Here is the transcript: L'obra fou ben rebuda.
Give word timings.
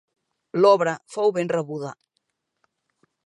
L'obra 0.61 0.93
fou 1.17 1.29
ben 1.37 1.53
rebuda. 1.55 1.91